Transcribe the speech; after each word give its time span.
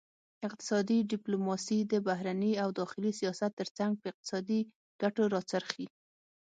اقتصادي 0.47 0.97
ډیپلوماسي 1.11 1.79
د 1.91 1.93
بهرني 2.07 2.53
او 2.63 2.69
داخلي 2.79 3.11
سیاست 3.19 3.51
ترڅنګ 3.59 3.91
په 3.99 4.05
اقتصادي 4.11 4.59
ګټو 5.01 5.23
راڅرخي 5.33 5.85